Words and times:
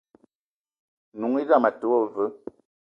N'noung 1.13 1.37
idame 1.41 1.67
a 1.69 1.77
te 1.79 1.85
wo 1.91 1.99
veu. 2.13 2.31